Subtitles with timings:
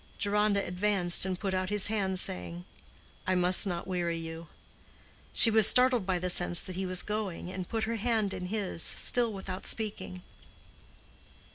[0.17, 2.65] Deronda advanced and put out his hand, saying,
[3.27, 4.47] "I must not weary you."
[5.31, 8.47] She was startled by the sense that he was going, and put her hand in
[8.47, 10.23] his, still without speaking.